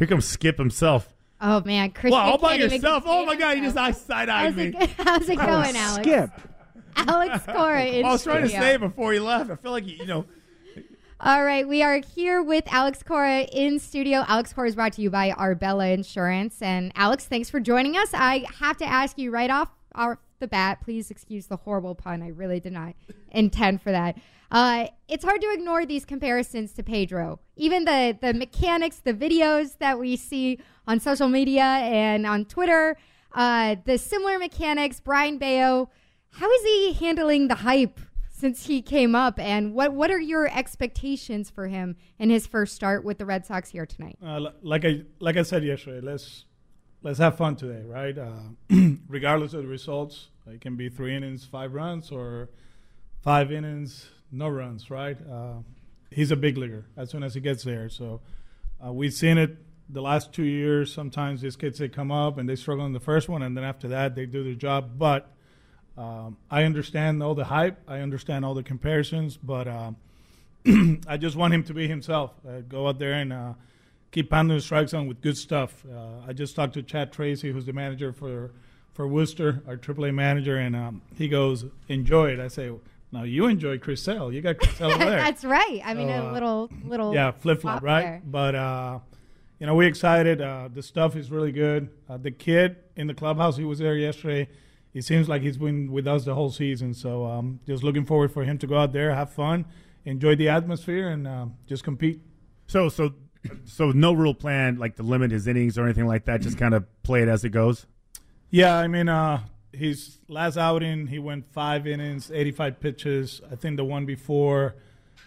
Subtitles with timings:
[0.00, 1.14] Here comes Skip himself.
[1.42, 2.12] Oh man, Christian.
[2.12, 3.02] Wow, all by can't yourself.
[3.04, 4.06] Oh my God, you just himself.
[4.06, 4.94] side How's eyed it, me.
[4.96, 6.08] how's it oh, going, Alex?
[6.08, 6.30] Skip.
[6.96, 9.50] Alex Cora in I was trying to say before he left.
[9.50, 10.24] I feel like, you know,
[11.20, 14.24] All right, we are here with Alex Cora in studio.
[14.26, 16.62] Alex Cora is brought to you by Arbella Insurance.
[16.62, 18.14] And Alex, thanks for joining us.
[18.14, 22.22] I have to ask you right off, off the bat, please excuse the horrible pun.
[22.22, 22.94] I really did not
[23.30, 24.18] intend for that.
[24.50, 27.38] Uh, it's hard to ignore these comparisons to Pedro.
[27.56, 32.96] Even the, the mechanics, the videos that we see on social media and on Twitter,
[33.32, 35.90] uh, the similar mechanics, Brayan Bello,
[36.32, 40.48] how is he handling the hype since he came up, and what what are your
[40.56, 44.16] expectations for him in his first start with the Red Sox here tonight?
[44.24, 46.46] Uh, like I like I said yesterday, let's
[47.02, 48.16] let's have fun today, right?
[48.16, 52.50] Uh, regardless of the results, it can be three innings, five runs, or
[53.22, 55.16] five innings, no runs, right?
[55.30, 55.58] Uh,
[56.10, 57.88] he's a big leaguer as soon as he gets there.
[57.88, 58.20] So
[58.84, 59.56] uh, we've seen it
[59.88, 60.92] the last two years.
[60.92, 63.64] Sometimes these kids they come up and they struggle in the first one, and then
[63.64, 64.98] after that they do their job.
[64.98, 65.30] But
[65.96, 67.78] um, I understand all the hype.
[67.88, 69.68] I understand all the comparisons, but.
[69.68, 69.96] Um,
[71.08, 72.32] I just want him to be himself.
[72.46, 73.54] Uh, go out there and uh,
[74.10, 75.84] keep pounding the strike zone with good stuff.
[75.90, 78.50] Uh, I just talked to Chad Tracy, who's the manager for
[78.92, 82.70] for Worcester, our AAA manager, and um, he goes, "Enjoy it." I say,
[83.12, 84.32] "Now you enjoy Chris Sale.
[84.32, 85.80] You got Chris Sale there." That's right.
[85.84, 88.02] I mean, So, a uh, little little yeah, flip flop, flop right?
[88.02, 88.22] there.
[88.24, 88.98] But uh,
[89.58, 90.40] you know, we're excited.
[90.40, 91.90] Uh, the stuff is really good.
[92.08, 94.48] Uh, the kid in the clubhouse, he was there yesterday.
[94.92, 96.94] He seems like he's been with us the whole season.
[96.94, 99.66] So um, just looking forward for him to go out there, have fun,
[100.04, 102.20] enjoy the atmosphere, and uh, just compete.
[102.66, 103.12] so so
[103.64, 106.40] so no real plan like to limit his innings or anything like that.
[106.40, 107.86] Just kind of play it as it goes.
[108.50, 109.42] Yeah, I mean, uh,
[109.72, 113.40] his last outing, he went five innings, 85 pitches.
[113.50, 114.74] I think the one before,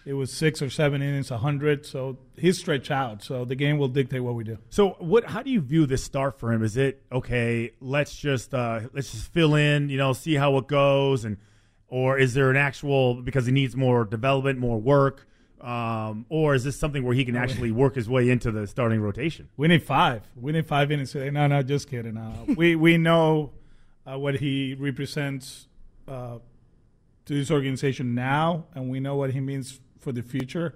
[0.04, 1.86] it was six or seven innings, 100.
[1.86, 3.22] So he's stretched out.
[3.22, 4.58] So the game will dictate what we do.
[4.68, 5.24] So what?
[5.24, 6.62] How do you view this start for him?
[6.62, 7.72] Is it okay?
[7.80, 11.38] Let's just uh, let's just fill in, you know, see how it goes, and
[11.88, 15.26] or is there an actual because he needs more development, more work,
[15.64, 19.00] um, or is this something where he can actually work his way into the starting
[19.00, 19.48] rotation?
[19.56, 20.22] We need five.
[20.36, 21.30] We need five innings today.
[21.30, 22.18] No, no, just kidding.
[22.18, 23.52] Uh, we we know
[24.06, 25.66] uh, what he represents
[26.06, 26.38] uh,
[27.24, 30.74] to this organization now, and we know what he means for the future.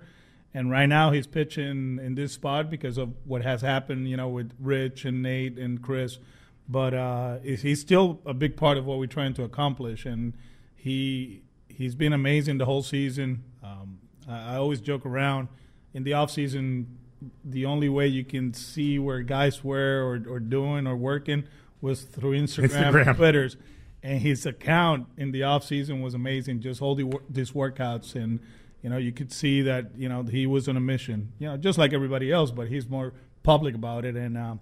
[0.54, 4.28] And right now, he's pitching in this spot because of what has happened, you know,
[4.28, 6.18] with Rich and Nate and Chris.
[6.66, 10.32] But uh, he's still a big part of what we're trying to accomplish, and
[10.74, 13.44] he he's been amazing the whole season.
[13.62, 15.48] Um, I, always joke around
[15.94, 16.98] in the off season.
[17.44, 21.44] The only way you can see where guys were or, or doing or working
[21.80, 23.06] was through Instagram, Instagram.
[23.08, 23.56] and Twitters,
[24.02, 26.60] and his account in the off season was amazing.
[26.60, 28.40] Just all the these workouts, and
[28.82, 31.32] you know you could see that you know he was on a mission.
[31.38, 33.12] You know, just like everybody else, but he's more
[33.42, 34.14] public about it.
[34.14, 34.60] And um,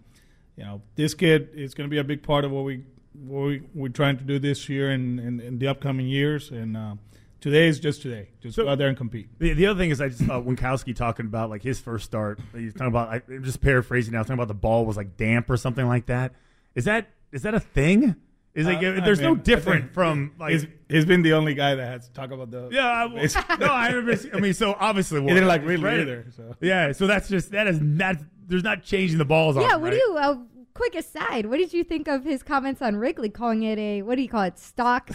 [0.56, 2.84] you know, this kid is going to be a big part of what we
[3.24, 6.50] what we, we're trying to do this year and in, in, the upcoming years.
[6.50, 6.94] And uh,
[7.40, 8.28] today is just today.
[8.40, 9.28] Just So- go out there and compete.
[9.38, 12.40] The, the other thing is, I just saw Winckowski talking about like his first start.
[12.54, 15.48] He's talking about, I, I'm just paraphrasing now, talking about the ball was like damp
[15.50, 16.32] or something like that.
[16.74, 18.16] Is that is that a thing?
[18.54, 21.34] Is like Uh, there's no mean, I different think from like he's, he's been the
[21.34, 22.86] only guy that has to talk about the yeah.
[23.04, 24.18] I, no, I remember.
[24.34, 26.00] I mean, so obviously, He didn't like it's really right.
[26.00, 26.26] either.
[26.34, 28.16] So Yeah, so that's just that is not.
[28.48, 29.56] There's not changing the balls.
[29.56, 29.62] On.
[29.62, 30.00] Yeah, off, what right?
[30.02, 30.16] do you?
[30.16, 30.36] Uh,
[30.72, 34.14] quick aside, what did you think of his comments on Wrigley, calling it a what
[34.16, 35.10] do you call it, stock,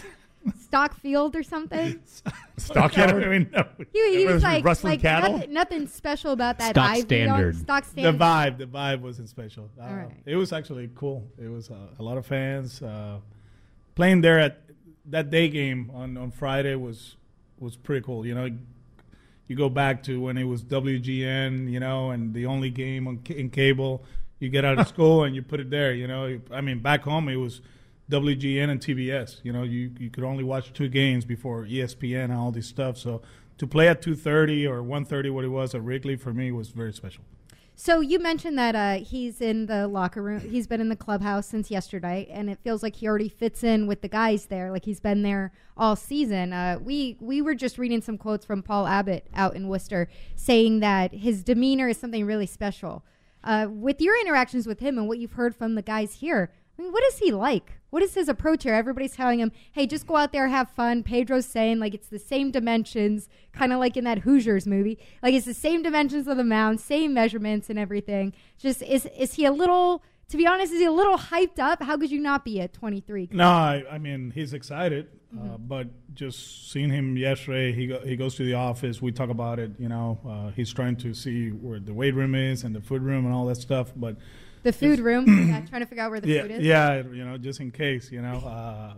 [0.59, 2.01] stock field or something?
[2.57, 3.09] Stockyard?
[3.09, 3.65] I don't even know.
[3.93, 5.33] He, he was Was like, rustling like cattle?
[5.33, 6.71] nothing, nothing special about that.
[6.71, 7.55] Stock ivy standard.
[7.55, 9.69] On, stock The vibe, the vibe wasn't special.
[9.79, 10.11] Uh, All right.
[10.25, 11.27] It was actually cool.
[11.37, 13.19] It was uh, a lot of fans uh,
[13.95, 14.61] playing there at
[15.05, 17.15] that day game on, on Friday was
[17.59, 18.25] was pretty cool.
[18.25, 18.49] You know,
[19.47, 23.21] you go back to when it was WGN, you know, and the only game on
[23.29, 24.03] in cable.
[24.39, 25.93] You get out of school and you put it there.
[25.93, 27.61] You know, I mean, back home it was
[28.11, 29.39] WGN and TBS.
[29.43, 32.97] You know, you you could only watch two games before ESPN and all this stuff.
[32.97, 33.21] So
[33.57, 36.93] to play at 2:30 or 1:30, what it was at Wrigley for me was very
[36.93, 37.23] special.
[37.75, 40.41] So you mentioned that uh, he's in the locker room.
[40.41, 43.87] He's been in the clubhouse since yesterday, and it feels like he already fits in
[43.87, 44.71] with the guys there.
[44.71, 46.53] Like he's been there all season.
[46.53, 50.81] Uh, we we were just reading some quotes from Paul Abbott out in Worcester, saying
[50.81, 53.03] that his demeanor is something really special.
[53.43, 56.91] Uh, with your interactions with him and what you've heard from the guys here, Mean,
[56.91, 57.73] what is he like?
[57.91, 58.73] What is his approach here?
[58.73, 61.03] Everybody's telling him, hey, just go out there, have fun.
[61.03, 64.97] Pedro's saying, like, it's the same dimensions, kind of like in that Hoosiers movie.
[65.21, 68.33] Like, it's the same dimensions of the mound, same measurements and everything.
[68.57, 71.83] Just, is, is he a little, to be honest, is he a little hyped up?
[71.83, 73.29] How could you not be at 23?
[73.31, 75.51] No, I, I mean, he's excited, mm-hmm.
[75.51, 79.29] uh, but just seeing him yesterday, he, go, he goes to the office, we talk
[79.29, 82.73] about it, you know, uh, he's trying to see where the weight room is and
[82.73, 84.15] the food room and all that stuff, but
[84.63, 85.25] the food room.
[85.49, 86.63] yeah, trying to figure out where the yeah, food is.
[86.63, 88.93] Yeah, you know, just in case, you know, uh,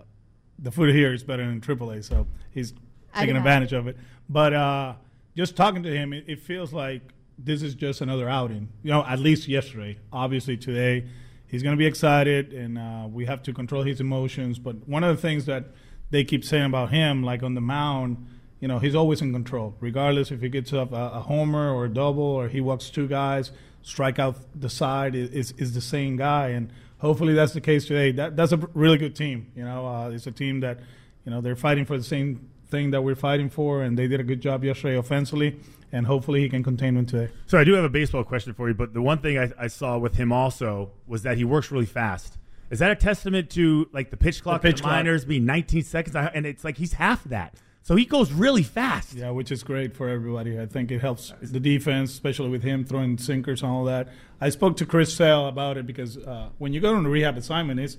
[0.60, 2.74] the food here is better than AAA, so he's
[3.16, 3.98] taking advantage of it.
[4.30, 4.94] But uh,
[5.36, 7.02] just talking to him, it, it, feels like
[7.38, 8.70] this is just another outing.
[8.84, 10.00] You know, at least yesterday.
[10.12, 11.06] Obviously, today
[11.54, 14.58] he's going to be excited, and uh, we have to control his emotions.
[14.58, 15.66] But one of the things that
[16.10, 18.26] they keep saying about him, like on the mound,
[18.60, 21.86] you know, he's always in control, regardless if he gets up a, a homer or
[21.86, 23.52] a double or he walks two guys
[23.84, 26.48] strike out the side is, is the same guy.
[26.50, 28.12] And hopefully that's the case today.
[28.12, 29.52] That, that's a really good team.
[29.56, 30.80] You know, uh, it's a team that,
[31.26, 34.20] you know, they're fighting for the same thing that we're fighting for, and they did
[34.20, 35.60] a good job yesterday offensively.
[35.92, 37.32] And hopefully he can contain them today.
[37.46, 39.68] So I do have a baseball question for you, but the one thing I, I
[39.68, 42.40] saw with him also was that he works really fast.
[42.72, 45.84] Is that a testament to like the pitch clock, the, pitch the minors being 19
[45.84, 47.54] seconds, and it's like he's half that.
[47.84, 49.14] So he goes really fast.
[49.14, 50.60] Yeah, which is great for everybody.
[50.60, 54.08] I think it helps the defense, especially with him throwing sinkers and all that.
[54.42, 57.38] I spoke to Chris Sale about it because uh, when you go on a rehab
[57.38, 57.98] assignment, it's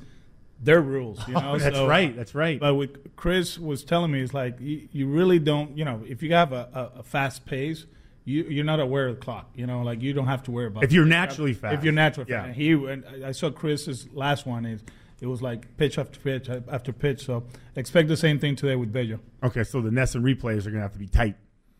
[0.61, 1.27] their rules.
[1.29, 1.53] You know?
[1.53, 2.15] Oh, that's so, right.
[2.15, 2.59] That's right.
[2.59, 5.77] But what Chris was telling me, is like you, you really don't.
[5.77, 7.87] You know, if you have a, a, a fast pace,
[8.25, 9.51] you you're not aware of the clock.
[9.55, 10.85] You know, like you don't have to worry about.
[10.85, 11.75] If you're naturally fast.
[11.75, 12.47] If you're naturally yeah.
[12.47, 12.57] fast.
[12.57, 14.83] He and I saw Chris's last one is
[15.21, 17.25] it was like pitch after pitch after pitch.
[17.25, 17.45] So
[17.77, 19.21] expect the same thing today with Bello.
[19.43, 21.37] Okay, so the NESN replays are going to have to be tight.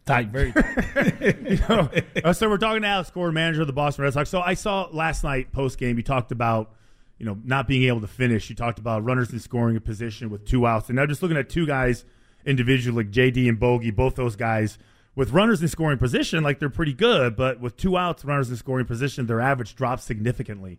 [0.07, 1.21] Tight, very tight.
[1.49, 1.91] you know,
[2.23, 4.29] uh, so we're talking to Alex Cora, manager of the Boston Red Sox.
[4.29, 5.97] So I saw last night post game.
[5.97, 6.75] You talked about
[7.19, 8.49] you know not being able to finish.
[8.51, 11.49] You talked about runners in scoring position with two outs, and now just looking at
[11.49, 12.05] two guys
[12.45, 14.79] individually, like JD and Bogey, both those guys
[15.15, 18.57] with runners in scoring position, like they're pretty good, but with two outs, runners in
[18.57, 20.79] scoring position, their average drops significantly.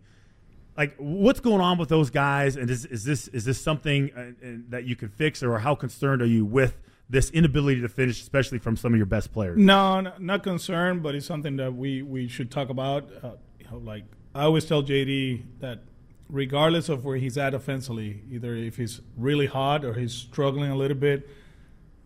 [0.76, 2.56] Like what's going on with those guys?
[2.56, 6.20] And is, is this is this something uh, that you can fix or how concerned
[6.20, 6.76] are you with
[7.08, 9.56] this inability to finish especially from some of your best players?
[9.58, 13.08] No, no not concerned but it's something that we we should talk about.
[13.22, 14.04] Uh, you know, like
[14.34, 15.80] i always tell jd that
[16.28, 20.76] regardless of where he's at offensively either if he's really hot or he's struggling a
[20.76, 21.28] little bit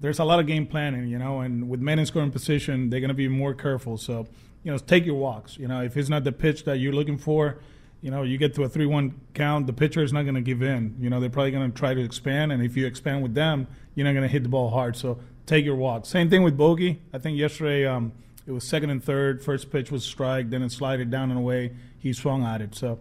[0.01, 3.01] there's a lot of game planning you know and with men in scoring position they're
[3.01, 4.27] going to be more careful so
[4.63, 7.17] you know take your walks you know if it's not the pitch that you're looking
[7.17, 7.59] for
[8.03, 10.41] you know, you get to a 3 1 count, the pitcher is not going to
[10.41, 10.97] give in.
[10.99, 13.67] You know, they're probably going to try to expand, and if you expand with them,
[13.95, 14.97] you're not going to hit the ball hard.
[14.97, 16.07] So take your walk.
[16.07, 17.03] Same thing with Bogey.
[17.13, 18.13] I think yesterday um,
[18.47, 19.43] it was second and third.
[19.43, 21.73] First pitch was strike, then it slided down and away.
[21.99, 22.75] He swung at it.
[22.75, 22.99] So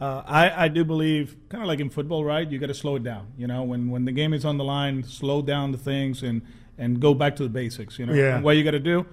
[0.00, 2.48] uh, I, I do believe, kind of like in football, right?
[2.48, 3.28] You got to slow it down.
[3.36, 6.42] You know, when, when the game is on the line, slow down the things and,
[6.78, 7.98] and go back to the basics.
[7.98, 8.40] You know, yeah.
[8.40, 9.06] what you got to do,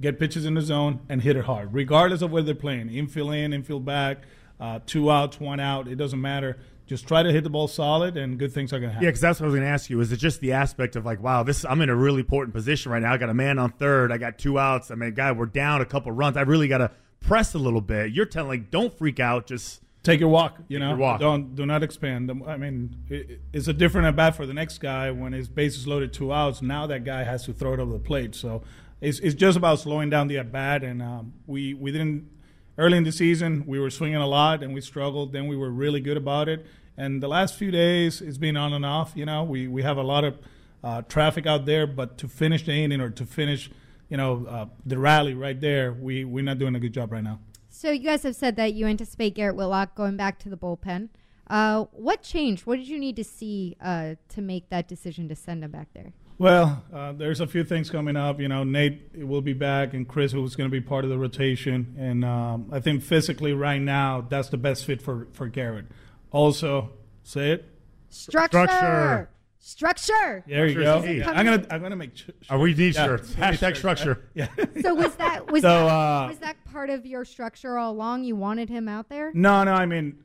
[0.00, 2.90] get pitches in the zone and hit it hard, regardless of where they're playing.
[2.90, 4.18] Infield in, infield back
[4.60, 5.88] uh, two outs, one out.
[5.88, 6.58] It doesn't matter.
[6.86, 9.04] Just try to hit the ball solid, and good things are going to happen.
[9.04, 10.00] Yeah, because that's what I was going to ask you.
[10.00, 12.92] Is it just the aspect of like, wow, this I'm in a really important position
[12.92, 13.12] right now.
[13.12, 14.12] I got a man on third.
[14.12, 14.90] I got two outs.
[14.90, 16.36] I mean, guy, we're down a couple runs.
[16.36, 18.12] I really got to press a little bit.
[18.12, 19.48] You're telling like, don't freak out.
[19.48, 20.56] Just take your walk.
[20.68, 21.20] You know, walk.
[21.20, 22.30] don't do not expand.
[22.46, 25.76] I mean, it, it's a different at bat for the next guy when his base
[25.76, 26.62] is loaded two outs.
[26.62, 28.34] Now that guy has to throw it over the plate.
[28.34, 28.62] So
[29.00, 32.30] it's, it's just about slowing down the at bat, and um, we we didn't
[32.78, 35.32] early in the season, we were swinging a lot and we struggled.
[35.32, 36.66] Then we were really good about it.
[36.96, 39.12] And the last few days, it's been on and off.
[39.14, 40.38] You know, we, we have a lot of
[40.82, 43.70] uh, traffic out there, but to finish the inning or to finish,
[44.08, 47.24] you know, uh, the rally right there, we, we're not doing a good job right
[47.24, 47.40] now.
[47.76, 51.10] So you guys have said that you anticipate Garrett Whitlock going back to the bullpen.
[51.46, 52.64] Uh, what changed?
[52.64, 55.88] What did you need to see uh, to make that decision to send him back
[55.92, 56.14] there?
[56.38, 58.40] Well, uh, there's a few things coming up.
[58.40, 61.18] You know, Nate will be back, and Chris was going to be part of the
[61.18, 61.94] rotation.
[61.98, 65.84] And um, I think physically, right now, that's the best fit for for Garrett.
[66.30, 66.92] Also,
[67.24, 67.66] say it.
[68.08, 68.64] Structure.
[68.64, 69.28] Structure.
[69.70, 70.44] Structure.
[70.46, 71.00] There you go.
[71.00, 71.24] hey.
[71.24, 72.16] I'm gonna I'm gonna make.
[72.16, 73.04] Sh- Oh, we need Yeah.
[73.06, 73.32] shirts.
[73.34, 74.28] Hashtag shirts, structure.
[74.32, 74.46] yeah.
[74.80, 78.22] So was that was So, that, uh, was that part of your structure all along?
[78.22, 79.32] You wanted him out there.
[79.34, 79.72] No, no.
[79.72, 80.22] I mean,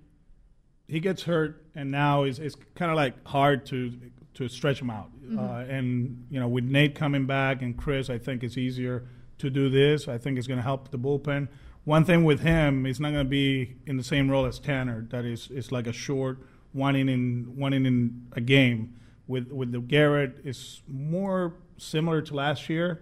[0.88, 3.92] he gets hurt, and now it's, it's kind of like hard to
[4.36, 5.10] to stretch him out.
[5.36, 9.08] Uh, and you know, with Nate coming back and Chris, I think it's easier
[9.40, 10.08] to do this.
[10.08, 11.48] I think it's going to help the bullpen.
[11.84, 15.08] One thing with him, he's not going to be in the same role as Tanner.
[15.10, 16.38] That is, is like a short
[16.74, 18.98] one inning, one inning a game.
[19.32, 23.02] With with the Garrett, is more similar to last year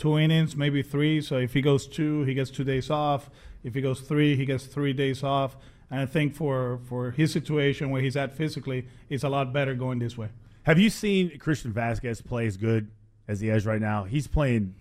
[0.00, 1.20] two innings, maybe three.
[1.20, 3.28] So if he goes two, he gets two days off.
[3.62, 5.56] If he goes three, he gets three days off.
[5.90, 9.74] And I think for, for his situation where he's at physically, it's a lot better
[9.74, 10.30] going this way.
[10.62, 12.90] Have you seen Christian Vazquez play as good
[13.28, 14.04] as he is right now?
[14.04, 14.74] He's playing.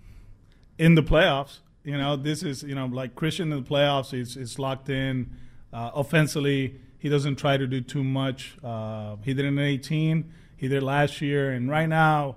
[0.77, 4.37] In the playoffs, you know, this is, you know, like Christian in the playoffs, is
[4.37, 5.31] is locked in.
[5.73, 8.55] Uh, offensively, he doesn't try to do too much.
[8.63, 11.51] Uh, he did it in 18, he did last year.
[11.51, 12.35] And right now,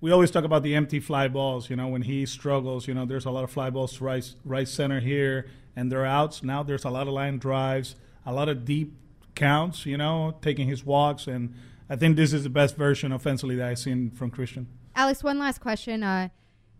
[0.00, 1.68] we always talk about the empty fly balls.
[1.68, 4.34] You know, when he struggles, you know, there's a lot of fly balls to right,
[4.46, 6.42] right center here, and they're outs.
[6.42, 8.94] Now there's a lot of line drives, a lot of deep
[9.34, 9.84] counts.
[9.84, 11.54] You know, taking his walks, and
[11.90, 14.66] I think this is the best version offensively that I've seen from Christian.
[14.96, 16.02] Alex, one last question.
[16.02, 16.30] Uh,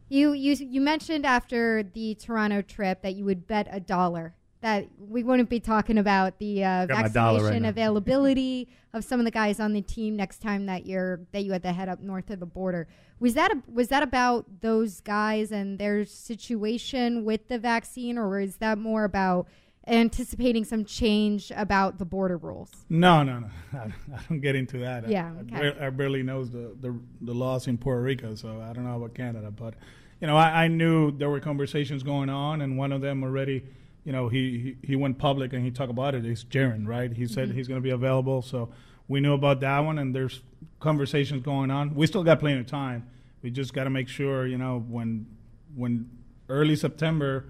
[0.09, 4.87] you you you mentioned after the Toronto trip that you would bet a dollar that
[4.99, 9.31] we wouldn't be talking about the uh, dollar right vaccination availability of some of the
[9.31, 12.29] guys on the team next time that you're that you had to head up north
[12.31, 12.87] of the border.
[13.21, 18.39] Was that a, was that about those guys and their situation with the vaccine, or
[18.41, 19.47] is that more about
[19.87, 22.71] anticipating some change about the border rules?
[22.89, 23.49] No, no, no.
[23.79, 25.05] I, I don't get into that.
[25.07, 25.71] I- Yeah, I, okay.
[25.79, 28.97] bar- I barely knows the, the the laws in Puerto Rico, so I don't know
[28.97, 29.51] about Canada.
[29.51, 29.75] But
[30.21, 33.65] you know, I, I knew there were conversations going on, and one of them already,
[34.05, 36.25] you know, he he, he went public and he talked about it.
[36.25, 37.13] It's Jarren, right?
[37.13, 38.71] He said he's going to be available, so
[39.09, 40.41] we knew about that one, and there's
[40.79, 41.95] conversations going on.
[41.95, 43.09] We still got plenty of time.
[43.43, 45.27] We just got to make sure, you know, when
[45.75, 46.11] when
[46.49, 47.47] early September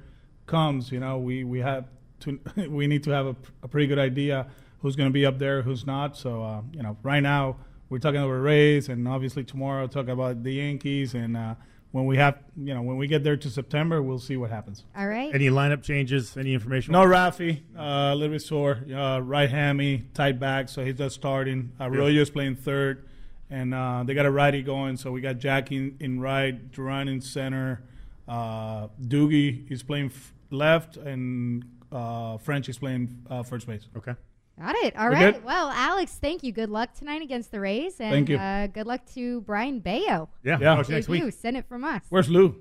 [0.47, 1.85] comes, you know, we we have
[2.21, 4.47] to we need to have a, a pretty good idea
[4.81, 6.17] who's going to be up there, who's not.
[6.17, 7.57] So uh, you know, right now
[7.89, 11.55] we're talking about Rays, and obviously tomorrow talk about the Yankees, and uh,
[11.93, 14.85] when we have, you know, when we get there to September, we'll see what happens.
[14.97, 15.35] All right.
[15.35, 16.37] Any lineup changes?
[16.37, 16.93] Any information?
[16.93, 21.15] No, Rafi, uh, a little bit sore, uh, right hammy, tight back, so he's just
[21.17, 21.73] starting.
[21.81, 23.07] Arroyo is playing third,
[23.51, 27.09] and uh, they got a righty going, so we got Jack in, in right, Duran
[27.09, 27.83] in center,
[28.29, 33.89] uh, Doogie is playing f- left, and uh, Franchy is playing uh, first base.
[33.97, 34.15] Okay.
[34.61, 34.95] Got it.
[34.97, 35.35] All We're right.
[35.35, 35.45] good?
[35.45, 36.53] Well, Alex, thank you.
[36.53, 38.37] Good luck tonight against the Rays, and Thank you.
[38.37, 40.29] Uh, good luck to Brayan Bello.
[40.45, 40.59] Yeah.
[40.61, 40.77] Yeah.
[40.77, 41.25] Coach next Debut.
[41.27, 41.35] week.
[41.35, 42.03] Send it from us.
[42.11, 42.57] Where's Lou?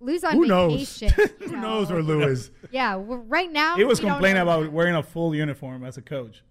[0.00, 0.72] Lou's on Who knows?
[0.98, 1.30] vacation.
[1.40, 1.60] you Who know.
[1.62, 2.50] knows where Lou is?
[2.70, 4.60] Yeah, well, right now He was we don't complaining know.
[4.60, 6.42] about wearing a full uniform as a coach.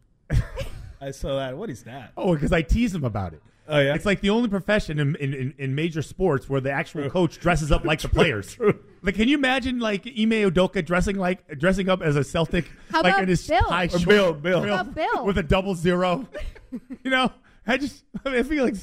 [1.01, 1.57] I saw that.
[1.57, 2.11] What is that?
[2.17, 3.41] Oh, because I tease him about it.
[3.69, 3.95] Oh, yeah?
[3.95, 7.39] It's like the only profession in, in, in, in major sports where the actual coach
[7.39, 8.57] dresses up like the players.
[9.01, 13.01] Like, can you imagine like Ime Udoka dressing like dressing up as a Celtic, How
[13.01, 13.61] like about in his Bill?
[13.63, 14.61] high Or short- Bill, Bill.
[14.61, 15.25] How about Bill?
[15.25, 16.27] with a double zero?
[17.03, 17.31] you know,
[17.65, 18.75] I just I, mean, I feel like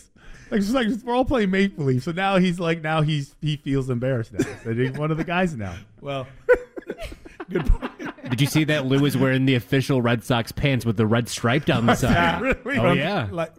[0.50, 2.02] like it's like we're all playing make believe.
[2.02, 4.44] So now he's like now he's he feels embarrassed now.
[4.64, 5.74] So he's one of the guys now.
[6.00, 6.26] Well,
[7.50, 7.92] good point.
[8.30, 11.28] Did you see that Lou is wearing the official Red Sox pants with the red
[11.28, 12.40] stripe down the side?
[12.64, 12.78] Really?
[12.78, 13.52] Oh yeah, Like,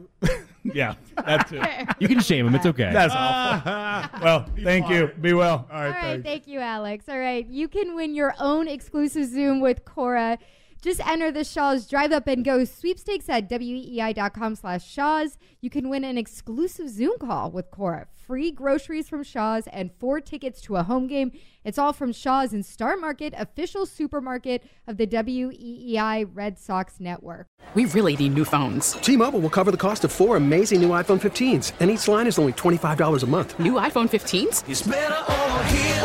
[0.74, 0.96] yeah,
[1.26, 1.88] that's it.
[2.00, 2.56] you can shame him.
[2.56, 2.92] It's okay.
[2.92, 4.20] That's awful.
[4.22, 5.08] Well, thank you.
[5.22, 5.68] Be well.
[5.72, 6.26] All right, All right, thanks.
[6.26, 7.06] thank you, Alex.
[7.10, 10.38] All right, you can win your own exclusive Zoom with Cora.
[10.82, 15.38] Just enter the Shaw's Drive Up and Go sweepstakes at weei.com slash Shaw's.
[15.62, 20.20] You can win an exclusive Zoom call with Cora, free groceries from Shaw's, and four
[20.22, 21.32] tickets to a home game.
[21.64, 27.48] It's all from Shaw's and Star Market, official supermarket of the WEEI Red Sox Network.
[27.74, 28.94] We really need new phones.
[28.94, 32.38] T-Mobile will cover the cost of four amazing new iPhone 15s, and each line is
[32.40, 33.60] only $25 a month.
[33.60, 34.64] New iPhone 15s?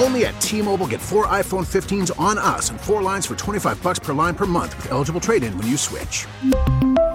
[0.03, 3.99] Only at T-Mobile get four iPhone 15s on us and four lines for 25 bucks
[3.99, 6.27] per line per month with eligible trade-in when you switch.